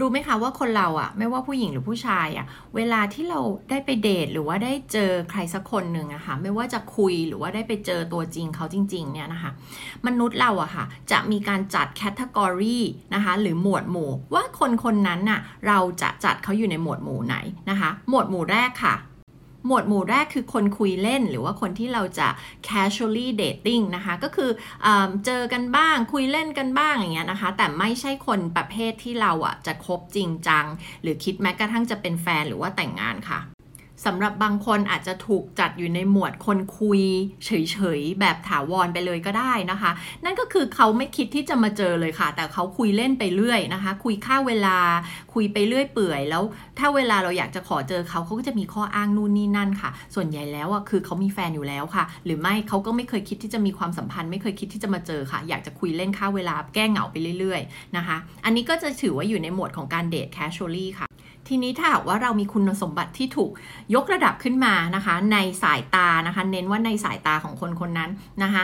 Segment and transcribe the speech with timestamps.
[0.00, 2.46] รู้ไหมคะว่าคนเราอะไม่ว่าผู้หญิงหรือผู้ชายอะ
[2.76, 9.50] เวลาที่เราได้ไปเดทหรือว่าได้เจอใครสักคนหนึ่งอะค่ะไม่ว่าจะคุยหรือว่าได้ไปเจอตัวจริงเขาจริง ๆ เนี่ยนะคะ
[10.06, 12.78] มนุษย์เราอะค่ะ จะมีการจัดแคตตากรี
[13.14, 17.36] นะคะ หรือหมวดหมู่ ว่าคนคนนั้นน่ะเราจะจัดเขาอยู่ในหมวดหมู่ไหน
[17.70, 18.96] นะคะ หมวดหมู่แรกค่ะ
[19.66, 22.28] หมวดหมู่แรกคือคนคุยเล่น หรือว่าคนที่เราจะ
[22.68, 24.50] casually dating นะคะ ก็คือ
[24.86, 24.88] อ
[25.26, 30.64] เจอกันบ้างคุยเล่นกันบ้างอย่างเงี้ยนะคะ แต่ไม่ใช่คนประเภทที่เราอะจะคบจริงจัง
[31.02, 33.40] หรือคิดแม้กระทั่งจะเป็นแฟนหรือว่าแต่งงานค่ะ
[34.04, 37.02] สำหรับบางคนอาจจะถูกจัดอยู่ในหมวดคนคุย
[37.44, 39.90] เฉยๆ แบบถาวรไปเลยก็ได้นะคะ
[40.24, 44.76] นั่นก็คือเขาไม่คิดที่จะมาเจอเลยค่ะ แต่เขาคุยเล่นไปเรื่อยนะคะ คุยค่าเวลา
[45.34, 46.42] คุยไปเรื่อยเปื่อย แล้ว
[46.78, 61.06] ถ้าเวลาเราอยากจะขอเจอเขาเขาก็จะมีข้ออ้างนู่นนี่นั่นค่ะ ส่วนใหญ่แล้วอะคือเขามีแฟนอยู่แล้วค่ะ หรือไม่เขาก็ไม่เคยคิดที่จะมีความสัมพันธ์ ไม่เคยคิดที่จะมาเจอค่ะ อยากจะคุยเล่นค่าเวลาแก้เหงาไปเรื่อยๆนะคะ อันนี้ก็จะถือว่าอยู่ในหมวดของการเดท casually ค่ะ
[61.48, 63.50] ทีนี้ถ้าหากว่าเรามีคุณสมบัติที่ถูก
[63.94, 68.10] ยกระดับขึ้นมานะคะ ในสายตานะคะ เน้นว่าในสายตาของคนคนนั้น
[68.42, 68.62] นะคะ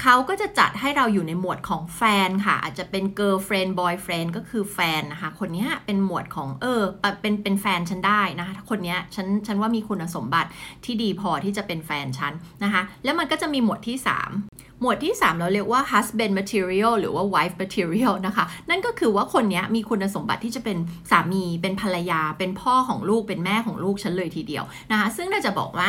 [0.00, 6.82] เขาก็จะจัดให้เราอยู่ในหมวดของแฟนค่ะ อาจจะเป็น girlfriend boyfriend ก็คือแฟนนะคะ คนนี้เป็นหมวดของเออ
[7.20, 10.50] เป็นเป็นแฟนฉันได้นะคะ คนนี้ฉันฉันว่ามีคุณสมบัติ
[10.84, 12.32] ที่ดีพอที่จะเป็นแฟนฉัน
[12.64, 13.96] นะคะ แล้วมันก็จะมีหมวดที่
[14.40, 20.78] 3หมวดที่ 3 เราเรียกว่า husband material หรือว่า wife material นะคะ นั่นก็คือว่าคนนี้มีคุณสมบัติที่จะเป็น
[21.10, 25.88] สามี เป็นภรรยา เป็นพ่อของลูก เป็นแม่ของลูกฉันเลยทีเดียวนะคะ ซึ่งเราจะบอกว่า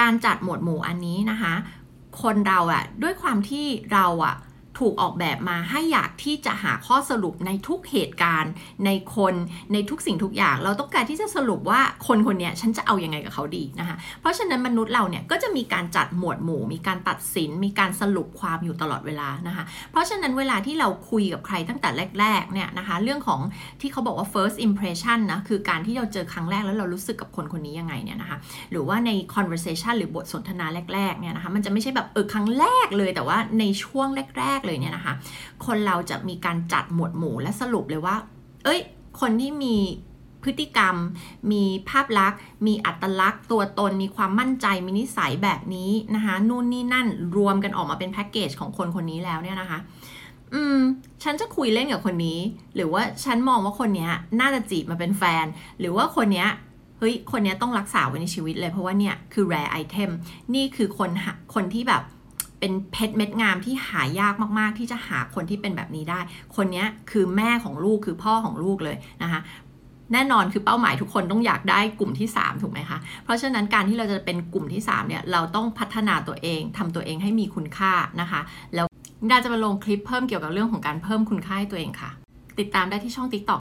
[0.00, 1.54] การจัดหมวดหมู่อันนี้นะคะ
[2.22, 4.34] คนเราอะด้วยความที่เราอะ
[4.78, 8.52] ถูกออกแบบมาให้อยากที่จะหาข้อสรุปในทุกเหตุการณ์
[8.86, 9.34] ในคน
[9.72, 21.88] ในทุกสิ่งทุกอย่าง เราต้องการที่จะสรุปว่าคนคนนี้ฉันจะเอาอยัางไงกับเขาดีนะคะเพราะฉะนั้นมนุษย์เราเนี่ยก็จะมีการจัดหมวดหมู่ มีการตัดสิน มีการสรุปความอยู่ตลอดเวลานะคะเพราะฉะนั้นเวลาที่เราคุยกับใครตั้งแต่
[22.20, 23.40] แรกๆเนี่ยนะคะเรื่องของ
[23.80, 28.38] ที่เขาบอกว่า first impression นะคือการที่เราเจอครั้งแรกแล้วเรารู้สึกกับคนคนนี้ยังไงเนี่ยนะคะ
[28.70, 34.08] หรือว่าใน conversation หรือบทสนทนาแรกๆเนี่ยนะคะมันจะไม่ใช่แบบเออครั้งแรกเลยแต่ว่าในช่วง
[34.38, 35.14] แรกๆเลยเนี่ยนะคะ
[35.66, 38.16] คนเราจะมีการจัดหมวดหมู่และสรุปเลยว่า
[38.64, 38.80] เอ้ย
[39.20, 39.76] คนที่มี
[40.44, 40.96] พฤติกรรม
[41.52, 47.06] มีภาพลักษณ์ มีอัตลักษณ์ ตัวตน มีความมั่นใจ มีนิสัยแบบนี้นะคะ นู่นนี่นั่น
[47.36, 49.78] รวมกันออกมาเป็นแพ็กเกจของคนคนนี้แล้วเนี่ยนะคะ
[50.54, 50.78] อืม
[51.22, 52.38] ฉันจะคุยเล่นกับคนนี้
[52.74, 54.08] หรือว่าฉันมองว่าคนนี้
[54.40, 55.46] น่าจะจีบมาเป็นแฟน
[55.80, 56.46] หรือว่าคนนี้
[56.98, 60.10] เฮ้ย คนนี้ต้องรักษาไว้ในชีวิตเลยเพราะว่าเนี่ยคือ rare item
[60.54, 61.10] นี่คือคน
[61.54, 62.02] คนที่แบบ
[62.60, 66.20] เป็นเพชรเม็ดงามที่หายากมาก ๆ ที่จะหาคนที่เป็นแบบนี้ได้
[66.56, 69.40] คนนี้คือแม่ของลูกคือพ่อของลูกเลยนะคะ
[70.12, 78.40] แน่นอนคือเป้าหมายทุกคนต้องอยากได้กลุ่มที่ 3 ถูกไหมคะ เพราะฉะนั้นการที่เราจะเป็นกลุ่มที่ 3 เนี่ย เราต้องพัฒนาตัวเองทำตัวเองให้มีคุณค่านะคะ
[78.74, 78.86] แล้ว
[79.30, 82.10] ดาจะมาลงคลิปเพิ่มเกี่ยวกับเรื่องของการเพิ่มคุณค่าให้ตัวเองค่ะ
[82.58, 83.54] ติดตามได้ที่ช่อง TikTok